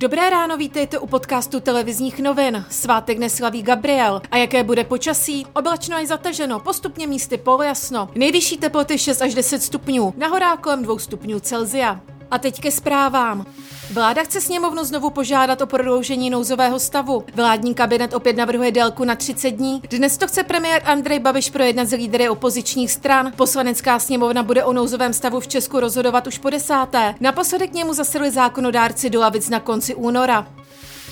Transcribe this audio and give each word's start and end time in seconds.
Dobré 0.00 0.30
ráno, 0.30 0.56
vítejte 0.56 0.98
u 0.98 1.06
podcastu 1.06 1.60
televizních 1.60 2.20
novin. 2.20 2.64
Svátek 2.70 3.18
neslaví 3.18 3.62
Gabriel. 3.62 4.22
A 4.30 4.36
jaké 4.36 4.64
bude 4.64 4.84
počasí? 4.84 5.46
Oblačno 5.52 5.96
až 5.96 6.06
zataženo, 6.06 6.60
postupně 6.60 7.06
místy 7.06 7.36
polojasno. 7.36 8.08
Nejvyšší 8.14 8.58
teploty 8.58 8.98
6 8.98 9.22
až 9.22 9.34
10 9.34 9.62
stupňů, 9.62 10.14
na 10.16 10.56
kolem 10.56 10.82
2 10.82 10.98
stupňů 10.98 11.40
Celzia. 11.40 12.00
A 12.30 12.38
teď 12.38 12.60
ke 12.60 12.70
zprávám. 12.70 13.46
Vláda 13.92 14.24
chce 14.24 14.40
sněmovnu 14.40 14.84
znovu 14.84 15.10
požádat 15.10 15.60
o 15.60 15.66
prodloužení 15.66 16.30
nouzového 16.30 16.78
stavu. 16.78 17.24
Vládní 17.34 17.74
kabinet 17.74 18.14
opět 18.14 18.36
navrhuje 18.36 18.72
délku 18.72 19.04
na 19.04 19.14
30 19.14 19.50
dní. 19.50 19.82
Dnes 19.90 20.16
to 20.16 20.26
chce 20.26 20.42
premiér 20.42 20.82
Andrej 20.84 21.18
Babiš 21.18 21.50
projednat 21.50 21.88
s 21.88 21.92
lídry 21.92 22.28
opozičních 22.28 22.92
stran. 22.92 23.32
Poslanecká 23.36 23.98
sněmovna 23.98 24.42
bude 24.42 24.64
o 24.64 24.72
nouzovém 24.72 25.12
stavu 25.12 25.40
v 25.40 25.48
Česku 25.48 25.80
rozhodovat 25.80 26.26
už 26.26 26.38
po 26.38 26.50
desáté. 26.50 27.14
Naposledy 27.20 27.68
k 27.68 27.72
němu 27.72 27.94
zasedli 27.94 28.30
zákonodárci 28.30 29.10
do 29.10 29.20
lavic 29.20 29.48
na 29.48 29.60
konci 29.60 29.94
února. 29.94 30.46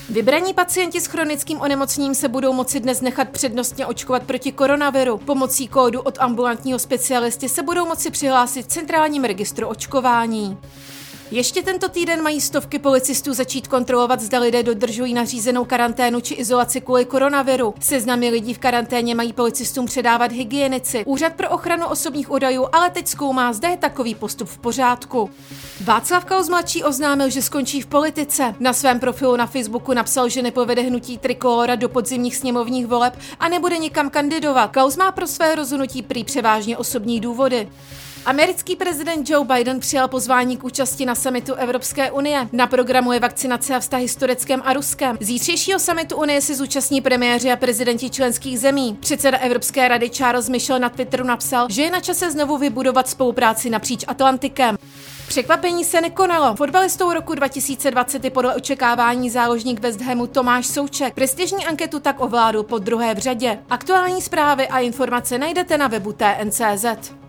Vybraní 0.09 0.55
pacienti 0.55 1.01
s 1.01 1.06
chronickým 1.06 1.61
onemocněním 1.61 2.14
se 2.14 2.28
budou 2.28 2.53
moci 2.53 2.80
dnes 2.80 3.01
nechat 3.01 3.28
přednostně 3.28 3.87
očkovat 3.87 4.23
proti 4.23 4.53
koronaviru. 4.53 5.19
Pomocí 5.19 5.69
kódu 5.69 6.01
od 6.01 6.19
ambulantního 6.20 6.78
specialisty 6.78 7.48
se 7.48 7.62
budou 7.62 7.87
moci 7.87 8.11
přihlásit 8.11 8.62
v 8.62 8.69
centrálním 8.69 9.25
registru 9.25 9.67
očkování. 9.67 10.59
Ještě 11.30 11.62
tento 11.62 11.89
týden 11.89 12.23
mají 12.23 12.41
stovky 12.41 12.79
policistů 12.79 13.34
začít 13.34 13.69
kontrolovat, 13.69 14.21
zda 14.21 14.39
lidé 14.39 14.62
dodržují 14.62 15.15
nařízenou 15.15 15.65
karanténu 15.65 16.21
či 16.21 16.34
izolaci 16.34 16.80
kvůli 16.80 17.05
koronaviru. 17.05 17.75
Seznamy 17.80 18.30
lidí 18.30 18.55
v 18.55 18.59
karanténě 18.59 19.15
mají 19.15 19.33
policistům 19.33 19.87
předávat 19.87 20.33
hygienici. 20.33 21.05
Úřad 21.07 21.33
pro 21.33 21.51
ochranu 21.51 21.87
osobních 21.87 22.31
údajů 22.31 22.67
ale 22.73 22.91
teď 22.91 23.09
zkoumá, 23.09 23.53
zda 23.53 23.69
je 23.69 23.77
takový 23.77 24.15
postup 24.15 24.48
v 24.48 24.59
pořádku. 24.59 25.31
Václav 25.84 26.25
Klaus 26.25 26.48
mladší 26.48 26.84
oznámil, 26.84 27.31
že 27.31 27.43
skončí 27.43 27.81
v 27.81 27.87
politice. 27.87 28.55
Na 28.61 28.73
svém 28.73 29.01
profilu 29.01 29.37
na 29.37 29.47
Facebooku 29.47 29.93
napsal, 29.93 30.29
že 30.29 30.43
nepovede 30.43 30.83
hnutí 30.83 31.19
Trikolora 31.19 31.75
do 31.75 31.89
podzimních 31.89 32.37
sněmovních 32.37 32.87
voleb 32.87 33.19
a 33.41 33.48
nebude 33.48 33.78
nikam 33.78 34.11
kandidovat. 34.11 34.70
Klaus 34.70 34.97
má 34.97 35.12
pro 35.12 35.27
své 35.27 35.55
rozhodnutí 35.55 36.03
prý 36.03 36.25
převážně 36.25 36.77
osobní 36.77 37.20
důvody. 37.20 37.69
Americký 38.27 38.77
prezident 38.77 39.30
Joe 39.30 39.44
Biden 39.44 39.80
přijal 39.80 40.08
pozvání 40.08 40.56
k 40.56 40.64
účasti 40.64 41.06
na 41.06 41.14
samitu 41.14 41.55
Evropské 41.55 42.10
unie. 42.10 42.48
Na 42.52 42.66
programu 42.66 43.12
je 43.12 43.20
vakcinace 43.20 43.74
a 43.74 43.80
vztahy 43.80 44.08
s 44.08 44.16
Tureckem 44.16 44.62
a 44.64 44.72
Ruskem. 44.72 45.19
Zítřejšího 45.20 45.78
samitu 45.78 46.16
Unie 46.16 46.41
si 46.41 46.54
zúčastní 46.54 47.00
premiéři 47.00 47.52
a 47.52 47.56
prezidenti 47.56 48.10
členských 48.10 48.60
zemí. 48.60 48.97
Předseda 49.00 49.38
Evropské 49.38 49.88
rady 49.88 50.10
Charles 50.10 50.48
Michel 50.48 50.78
na 50.78 50.88
Twitteru 50.88 51.24
napsal, 51.24 51.66
že 51.70 51.82
je 51.82 51.91
na 51.91 52.00
čase 52.00 52.30
znovu 52.30 52.58
vybudovat 52.58 53.08
spolupráci 53.08 53.70
napříč 53.70 54.04
Atlantikem. 54.08 54.78
Překvapení 55.28 55.84
se 55.84 56.00
nekonalo. 56.00 56.56
Fotbalistou 56.56 57.12
roku 57.12 57.34
2020 57.34 58.24
je 58.24 58.30
podle 58.30 58.54
očekávání 58.54 59.30
záložník 59.30 59.80
West 59.80 60.00
Hamu 60.00 60.27
Tomáš 60.27 60.66
Souček. 60.66 61.14
Prestižní 61.14 61.66
anketu 61.66 62.00
tak 62.00 62.20
ovládl 62.20 62.62
pod 62.62 62.82
druhé 62.82 63.14
v 63.14 63.19
řadě. 63.19 63.58
Aktuální 63.70 64.22
zprávy 64.22 64.69
a 64.69 64.78
informace 64.78 65.38
najdete 65.38 65.78
na 65.78 65.88
webu 65.88 66.12
TNCZ. 66.12 67.25